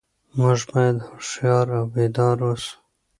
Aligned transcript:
موږ 0.37 0.59
باید 0.71 0.97
هوښیار 1.07 1.67
او 1.77 1.85
بیدار 1.93 2.37
اوسو. 2.47 2.73